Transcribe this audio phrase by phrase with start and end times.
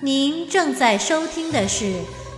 [0.00, 1.92] 您正在收听的是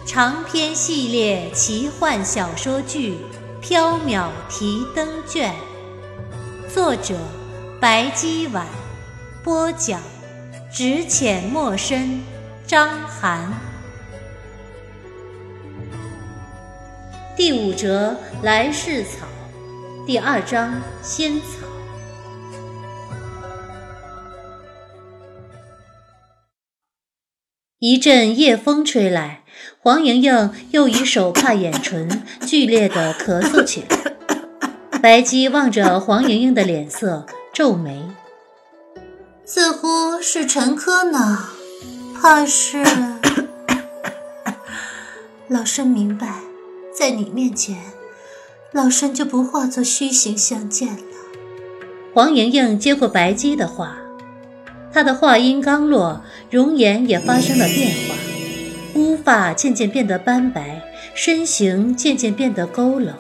[0.07, 3.19] 长篇系列奇幻小说剧
[3.63, 5.55] 《缥缈提灯卷》，
[6.73, 7.15] 作者
[7.79, 8.67] 白姬婉，
[9.45, 10.01] 播讲
[10.73, 12.23] 只浅墨深，
[12.67, 13.53] 张涵。
[17.37, 19.27] 第五折来世草，
[20.07, 21.70] 第二章仙草。
[27.81, 29.43] 一阵夜风吹来，
[29.79, 34.99] 黄莹莹又以手帕掩唇，剧烈的咳嗽起来。
[35.01, 38.03] 白姬望着黄莹莹的脸色，皱眉
[39.47, 41.49] ：“似乎是沉疴呢，
[42.21, 42.85] 怕是
[45.49, 46.41] 老身明白，
[46.95, 47.79] 在你面前，
[48.73, 51.03] 老身就不化作虚形相见了。”
[52.13, 54.00] 黄莹莹接过白姬的话。
[54.93, 58.15] 她的话音刚落，容颜也发生了变化，
[58.95, 60.83] 乌发渐渐变得斑白，
[61.15, 63.13] 身形渐渐变得佝偻，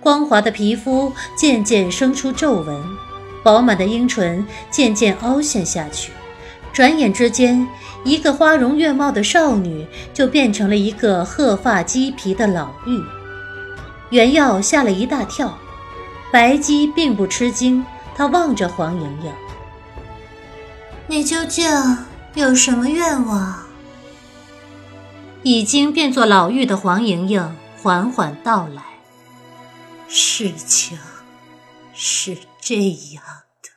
[0.00, 2.82] 光滑的皮肤渐渐生出皱纹，
[3.44, 6.10] 饱满的樱唇渐渐凹陷下去。
[6.72, 7.64] 转眼之间，
[8.02, 13.00] 一个花容月貌的少女就变成了一个鹤发鸡皮的老妪。
[14.10, 15.56] 袁耀吓了一大跳，
[16.32, 17.84] 白姬并不吃惊，
[18.16, 19.32] 她望着黄莹莹。
[21.06, 21.66] 你究竟
[22.34, 23.66] 有什么愿望？
[25.42, 28.82] 已经变作老妪的黄莹莹缓缓道来
[30.08, 30.98] ：“事情
[31.92, 33.22] 是这样
[33.62, 33.68] 的。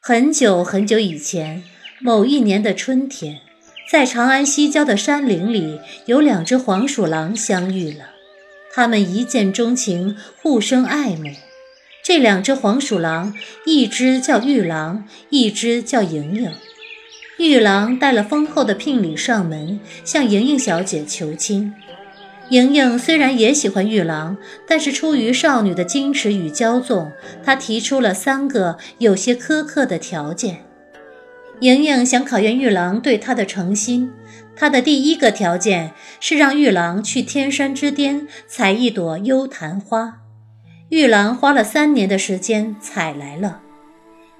[0.00, 1.62] 很久很久以前，
[2.00, 3.42] 某一年的春天，
[3.88, 8.06] 在长安西郊的山林里，有两只黄鼠狼相遇了。
[8.74, 11.30] 他们一见钟情，互生爱慕。”
[12.02, 13.32] 这两只黄鼠狼，
[13.64, 16.52] 一只叫玉郎，一只叫莹莹。
[17.38, 21.72] 玉郎带了丰厚的聘礼上门，向莹莹小姐求亲。
[22.50, 24.36] 莹莹虽然也喜欢玉郎，
[24.66, 27.12] 但是出于少女的矜持与骄纵，
[27.44, 30.64] 她提出了三个有些苛刻的条件。
[31.60, 34.12] 莹莹想考验玉郎对她的诚心。
[34.56, 40.21] 她的第一个条件是让玉郎去天山之巅采一朵幽昙花。
[40.92, 43.62] 玉郎花了三年的时间采来了。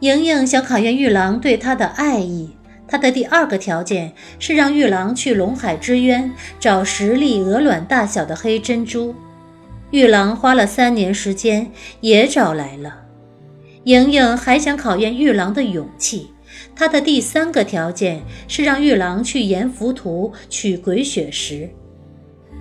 [0.00, 2.50] 莹莹想考验玉郎对她的爱意，
[2.86, 6.30] 她的第二个条件是让玉郎去龙海之渊
[6.60, 9.14] 找十粒鹅卵大小的黑珍珠。
[9.92, 11.70] 玉郎花了三年时间
[12.02, 12.96] 也找来了。
[13.84, 16.34] 莹莹还想考验玉郎的勇气，
[16.76, 21.70] 她的第三个条件是让玉郎去阎浮屠取鬼血石。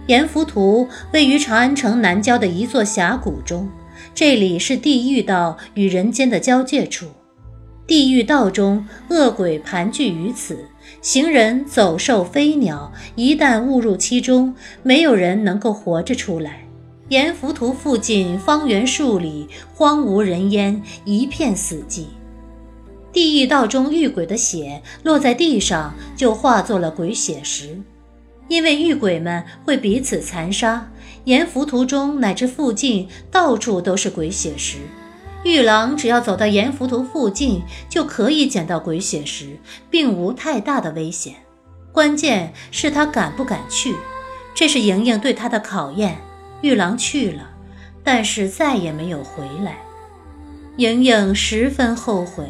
[0.08, 3.70] 阎浮屠位于长安城南郊的一座峡谷中。
[4.14, 7.08] 这里是地狱道与人间的交界处，
[7.88, 10.66] 地狱道中恶鬼盘踞于此，
[11.02, 14.54] 行人、走兽、飞鸟一旦误入其中，
[14.84, 16.68] 没有人能够活着出来。
[17.10, 22.06] 阎浮屠附近方圆数里荒无人烟，一片死寂。
[23.12, 27.78] 地狱道中遇鬼的血落在地上，就化作了鬼血石，
[28.52, 30.92] 因为遇鬼们会彼此残杀。
[31.24, 34.80] 沿浮屠中乃至附近，到处都是鬼血石。
[35.46, 39.58] 玉郎只要走到沿浮屠附近，就可以捡到鬼血石，
[39.90, 41.36] 并无太大的危险。
[41.94, 43.96] 关键是他敢不敢去，
[44.54, 46.18] 这是莹莹对他的考验。
[46.60, 47.52] 玉郎去了，
[48.04, 49.78] 但是再也没有回来。
[50.76, 52.50] 莹莹十分后悔，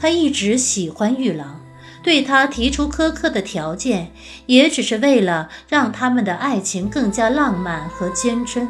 [0.00, 1.60] 她一直喜欢玉郎。
[2.04, 4.12] 对他提出苛刻的条件，
[4.44, 8.68] 也只是为了让他们的爱情更加浪漫和坚贞。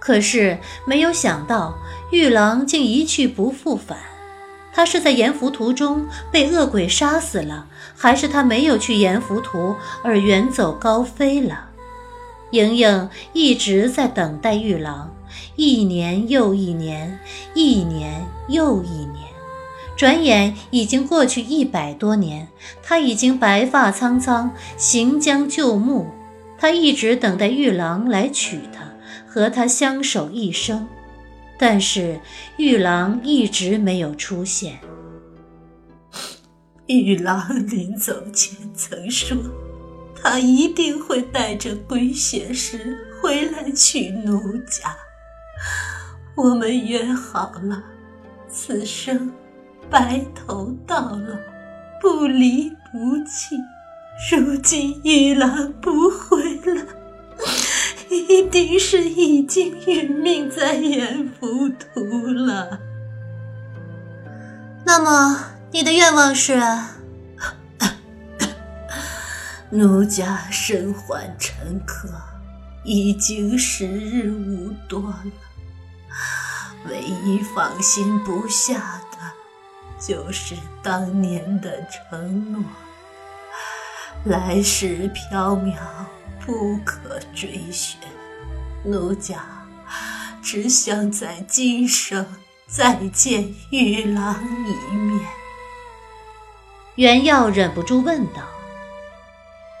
[0.00, 1.78] 可是没有想到，
[2.10, 3.96] 玉郎竟一去不复返。
[4.72, 7.66] 他是在阎浮屠中被恶鬼杀死了，
[7.96, 11.66] 还是他没有去阎浮屠而远走高飞了？
[12.50, 15.12] 莹莹一直在等待玉郎，
[15.56, 17.18] 一年又一年，
[17.54, 19.17] 一年又一年。
[19.98, 22.46] 转眼已经过去一百多年，
[22.84, 26.06] 他已经白发苍苍，行将就木。
[26.56, 28.84] 他一直等待玉郎来娶她，
[29.26, 30.86] 和他相守一生。
[31.58, 32.20] 但是
[32.58, 34.78] 玉郎一直没有出现。
[36.86, 39.36] 玉郎临走前曾说
[40.22, 44.96] ：“他一定会带着龟血石回来娶奴家。
[46.36, 47.82] 我们约好了，
[48.48, 49.32] 此生
[49.90, 51.36] 白头到老，
[52.00, 53.56] 不离不弃。
[54.30, 56.84] 如今一郎不回了，
[58.10, 62.80] 一定是已经殒命在阎浮屠了。
[64.84, 66.60] 那么，你的愿望是？
[69.70, 72.08] 奴家身患沉疴，
[72.84, 75.24] 已经时日无多了。
[76.88, 79.07] 唯一放心不下的，
[79.98, 82.62] 就是当年的承诺。
[84.24, 85.74] 来世缥缈，
[86.44, 87.98] 不可追寻。
[88.84, 89.36] 奴家
[90.42, 92.24] 只想在今生
[92.66, 94.36] 再见玉郎
[94.66, 95.20] 一面。
[96.96, 98.42] 袁耀忍不住问道：“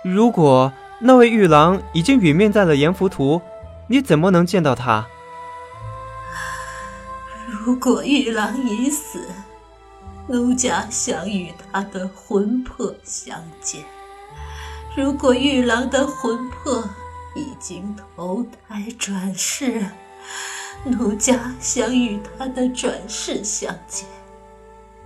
[0.04, 3.40] 如果那位玉郎已经殒命在了阎浮屠，
[3.88, 5.06] 你怎么能见到他？”
[7.48, 9.20] 如果玉郎已死，
[10.28, 13.82] 奴家想与他的魂魄相见。
[14.94, 16.84] 如果玉郎的魂魄
[17.34, 19.86] 已经投胎转世，
[20.84, 24.06] 奴家想与他的转世相见。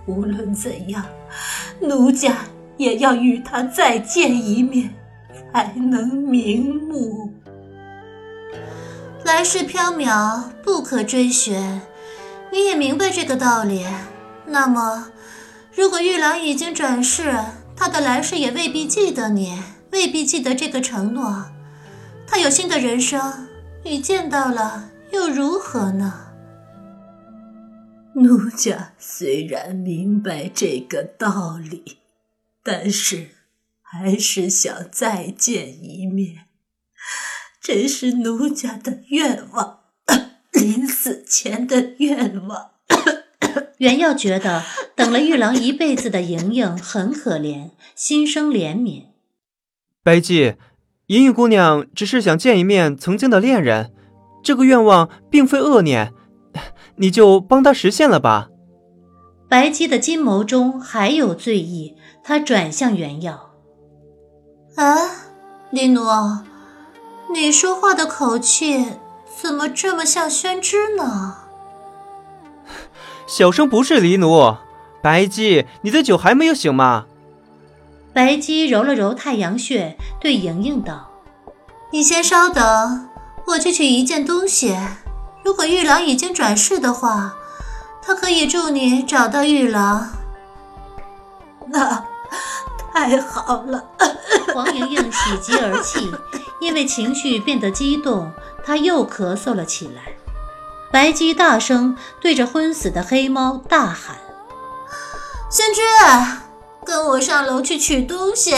[0.05, 1.05] 无论怎样，
[1.79, 2.39] 奴家
[2.75, 4.93] 也要与他再见一面，
[5.53, 7.31] 才能瞑目。
[9.23, 11.81] 来世缥缈，不可追寻，
[12.51, 13.85] 你也明白这个道理。
[14.45, 15.07] 那么，
[15.75, 17.33] 如果玉郎已经转世，
[17.75, 19.61] 他的来世也未必记得你。
[19.91, 21.45] 未必记得这个承诺，
[22.25, 23.47] 他有新的人生，
[23.83, 26.31] 你见到了又如何呢？
[28.15, 31.99] 奴家虽然明白这个道理，
[32.63, 33.29] 但是
[33.81, 36.45] 还是想再见一面，
[37.61, 39.79] 这是奴家的愿望，
[40.51, 42.72] 临死前的愿望。
[43.83, 44.63] 袁耀觉得
[44.95, 49.07] 等了玉郎一辈子的莹莹很可怜，心生怜悯。
[50.01, 50.55] 白姬，
[51.07, 53.91] 莹莹姑娘只是想见一面曾经的恋人，
[54.41, 56.13] 这个愿望并非恶念，
[56.95, 58.47] 你就帮她实现了吧。
[59.49, 63.51] 白姬的金眸中还有醉意，她转向袁耀
[64.79, 64.95] ：“啊，
[65.71, 66.01] 李奴，
[67.33, 68.85] 你说话的口气
[69.41, 71.39] 怎么这么像宣之呢？”
[73.25, 74.57] 小生不是黎奴，
[75.01, 77.05] 白姬，你的酒还没有醒吗？
[78.13, 81.09] 白姬揉了揉太阳穴，对莹莹道
[81.91, 83.09] ：“你先稍等，
[83.47, 84.77] 我去取一件东西。
[85.43, 87.33] 如果玉郎已经转世的话，
[88.01, 90.09] 他可以助你找到玉郎。
[91.67, 92.05] ”那
[92.93, 93.83] 太好了！
[94.53, 96.11] 黄莹莹喜极而泣，
[96.61, 98.31] 因为情绪变得激动，
[98.63, 100.12] 她又咳嗽了起来。
[100.93, 104.15] 白姬大声对着昏死的黑猫大喊
[105.49, 105.83] ：“仙君！”
[106.85, 108.53] 跟我上楼去取东西。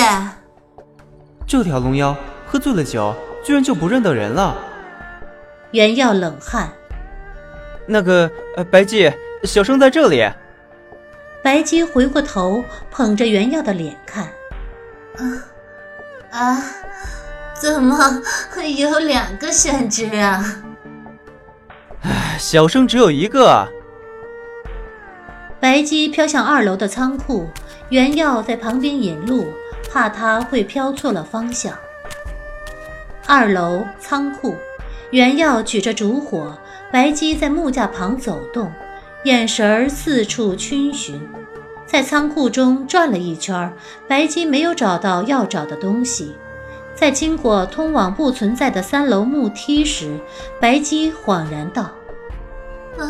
[1.48, 2.13] 这条龙妖
[2.46, 4.54] 喝醉了酒，居然就不认得人了。
[5.72, 6.70] 袁耀冷汗。
[7.88, 9.10] 那个，呃，白姬，
[9.44, 10.30] 小生在这里。
[11.42, 14.25] 白姬回过头，捧着袁耀的脸看。
[15.15, 15.24] 啊
[16.32, 16.62] 啊，
[17.54, 18.22] 怎么
[18.75, 20.44] 有两个宣之啊？
[22.38, 23.68] 小生只有一个。
[25.60, 27.48] 白姬飘向二楼的仓库。
[27.90, 29.46] 袁耀在旁边引路，
[29.92, 31.72] 怕他会飘错了方向。
[33.28, 34.56] 二楼仓库，
[35.12, 36.58] 袁耀举着烛火，
[36.92, 38.72] 白姬在木架旁走动，
[39.24, 41.22] 眼神四处逡巡，
[41.86, 43.72] 在仓库中转了一圈，
[44.08, 46.36] 白姬没有找到要找的东西。
[46.96, 50.18] 在经过通往不存在的三楼木梯时，
[50.60, 51.92] 白姬恍然道
[52.98, 53.04] ：“啊，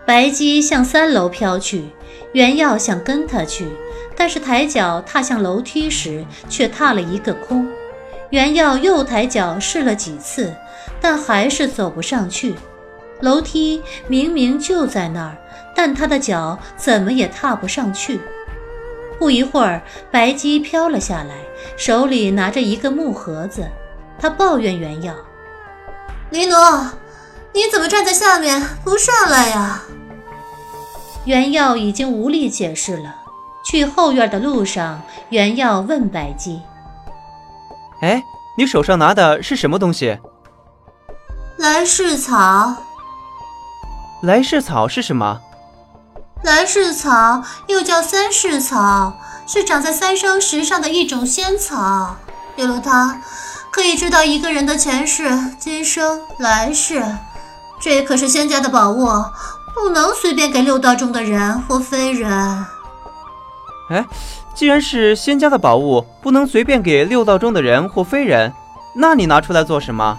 [0.04, 1.90] 白姬向三楼飘去，
[2.32, 3.68] 袁耀想跟他去，
[4.16, 7.68] 但是抬脚踏向楼梯时却踏了一个空。
[8.30, 10.52] 袁耀又抬脚试了几次，
[11.00, 12.54] 但还是走不上去。
[13.20, 15.36] 楼梯明明就在那儿，
[15.74, 18.20] 但他的脚怎么也踏不上去。
[19.18, 21.34] 不一会儿，白姬飘了下来，
[21.76, 23.68] 手里拿着一个木盒子。
[24.20, 25.14] 他抱怨袁耀
[26.30, 26.54] ：“黎奴，
[27.52, 29.82] 你怎么站在下面不上来呀？”
[31.24, 33.14] 袁耀已经无力解释了。
[33.64, 36.62] 去后院的路上，袁耀问白姬
[38.00, 38.22] ：“哎，
[38.56, 40.18] 你手上拿的是什么东西
[41.58, 42.74] ？”“来世草。
[44.22, 45.40] ”“来世草是什么？”
[46.42, 49.12] 来世草又叫三世草，
[49.46, 52.16] 是长在三生石上的一种仙草。
[52.56, 53.20] 有了它，
[53.70, 57.02] 可以知道一个人的前世、今生、来世。
[57.80, 59.06] 这可是仙家的宝物，
[59.74, 62.30] 不能随便给六道中的人或非人。
[63.90, 64.04] 哎，
[64.54, 68.52] 既然是仙家的宝物，不能随便给六道中的人或非人，
[68.94, 70.18] 那你拿出来做什么？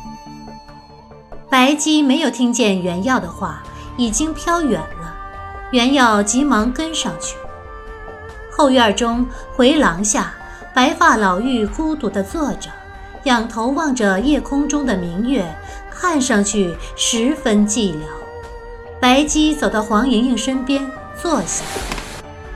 [1.50, 3.62] 白姬没有听见袁耀的话，
[4.00, 5.14] 已经飘远了。
[5.72, 7.36] 袁耀急忙跟上去。
[8.50, 10.34] 后院中回廊下，
[10.74, 12.70] 白发老妪孤独地坐着，
[13.24, 15.46] 仰头望着夜空中的明月，
[15.92, 18.00] 看上去十分寂寥。
[19.02, 20.90] 白姬走到黄莹莹身边
[21.22, 21.66] 坐下。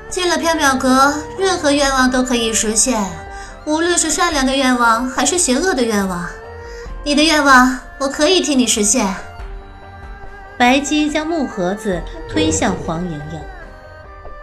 [0.10, 3.04] 进了缥缈阁，任何愿望都可以实现，
[3.66, 6.26] 无论是善良的愿望还是邪恶的愿望。
[7.04, 9.14] 你的愿望，我可以替你实现。
[10.64, 13.42] 白姬将木盒子推向黄莹莹。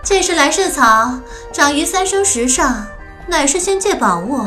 [0.03, 1.19] 这是来世草，
[1.51, 2.85] 长于三生石上，
[3.27, 4.47] 乃是仙界宝物。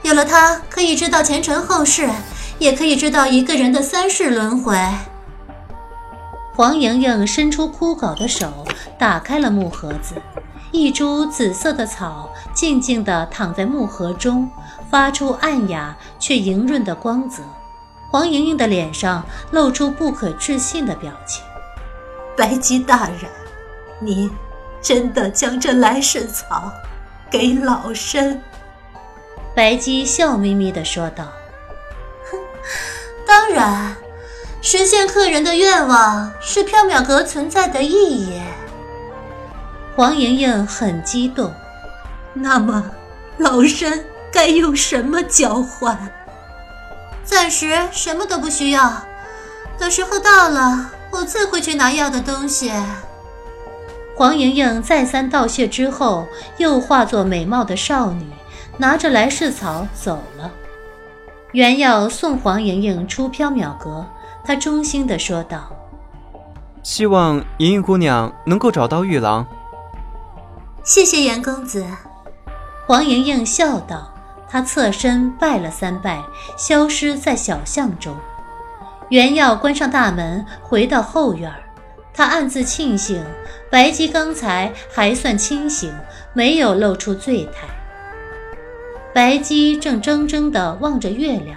[0.00, 2.08] 有了它，可以知道前尘后世，
[2.58, 4.78] 也可以知道一个人的三世轮回。
[6.54, 8.66] 黄莹莹伸出枯槁的手，
[8.98, 10.14] 打开了木盒子，
[10.72, 14.48] 一株紫色的草静静地躺在木盒中，
[14.90, 17.42] 发出暗哑却莹润的光泽。
[18.10, 21.44] 黄莹莹的脸上露出不可置信的表情。
[22.36, 23.30] 白姬大人，
[24.00, 24.30] 你
[24.80, 26.72] 真的将这来世草
[27.30, 28.40] 给老身？
[29.54, 31.24] 白姬笑眯眯地说道
[32.30, 32.38] ：“哼，
[33.26, 33.96] 当然，
[34.62, 38.40] 实现客人的愿望是缥缈阁存在的意义。”
[39.96, 41.52] 黄莹莹很激动。
[42.32, 42.84] 那么，
[43.36, 45.98] 老身该用什么交换？
[47.28, 48.90] 暂时什么都不需要，
[49.78, 52.72] 等时候到了，我自会去拿要的东西。
[54.16, 58.26] 黄莹莹再三道谢之后，又化作美貌的少女，
[58.78, 60.50] 拿着来世草走了。
[61.52, 64.06] 原要送黄莹莹出缥缈阁，
[64.42, 65.70] 她衷心地说道
[66.82, 69.46] ：“希望莹莹姑娘能够找到玉郎。”
[70.82, 71.84] 谢谢严公子。
[72.86, 74.14] 黄莹莹笑道。
[74.50, 76.22] 他侧身拜了三拜，
[76.56, 78.16] 消失在小巷中。
[79.10, 81.52] 袁耀关上大门，回到后院。
[82.14, 83.24] 他暗自庆幸，
[83.70, 85.94] 白姬刚才还算清醒，
[86.32, 87.68] 没有露出醉态。
[89.14, 91.56] 白姬正怔怔地望着月亮，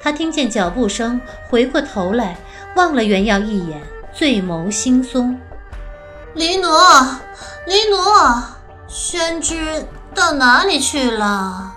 [0.00, 2.36] 他听见脚步声，回过头来
[2.74, 5.36] 望了袁耀一眼，醉眸惺忪
[6.34, 6.68] ：“黎奴，
[7.66, 7.96] 黎奴，
[8.88, 11.74] 宣之到哪里去了？”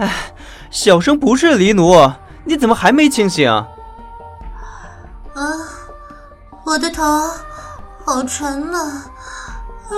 [0.00, 0.10] 哎，
[0.70, 2.10] 小生不是黎奴，
[2.44, 3.50] 你怎么还没清醒？
[3.50, 3.66] 啊，
[6.64, 7.04] 我的头
[8.06, 9.92] 好沉呐，啊，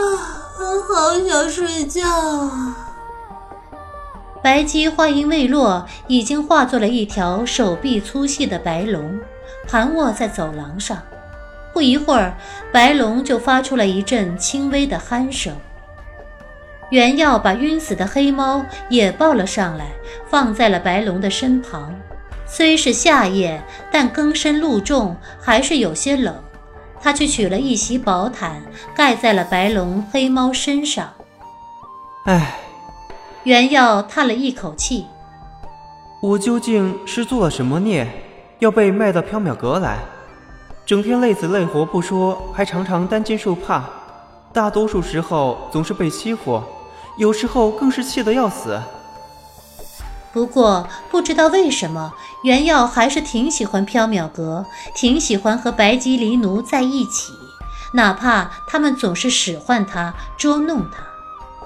[0.59, 2.77] 好想睡觉啊。
[4.43, 9.21] 白姬话音未落，已经化作了一条手臂粗细的白龙，
[9.69, 10.99] 盘卧在走廊上。
[11.73, 12.37] 不一会儿，
[12.73, 15.57] 白龙就发出了一阵轻微的鼾声。
[16.93, 19.87] 袁耀把晕死的黑猫也抱了上来，
[20.29, 21.91] 放在了白龙的身旁。
[22.45, 26.35] 虽是夏夜，但更深露重，还是有些冷。
[27.01, 28.61] 他去取了一袭薄毯，
[28.95, 31.09] 盖在了白龙、黑猫身上。
[32.27, 32.59] 唉，
[33.45, 35.07] 原耀叹了一口气
[36.21, 38.07] ：“我究竟是做了什么孽，
[38.59, 39.97] 要被卖到缥缈阁来？
[40.85, 43.83] 整天累死累活不说，还常常担惊受怕，
[44.53, 46.63] 大多数时候总是被欺负。”
[47.17, 48.81] 有时候更是气得要死。
[50.33, 54.65] 不过不知道为什么，袁耀还是挺喜欢缥缈阁，
[54.95, 57.33] 挺喜欢和白吉离奴在一起，
[57.93, 61.05] 哪怕他们总是使唤他、捉弄他。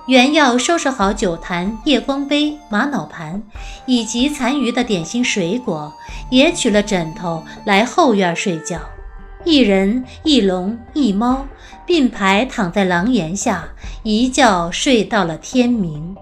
[0.09, 3.43] 袁耀收拾好酒坛、夜光杯、玛瑙盘，
[3.87, 5.93] 以及残余的点心水果，
[6.31, 8.81] 也取了枕头来后院睡觉。
[9.45, 11.47] 一人一龙一猫
[11.87, 13.69] 并排躺在廊檐下
[14.03, 16.17] 一觉睡到了天明。